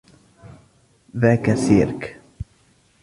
[1.17, 2.01] ذاك سيركٌ!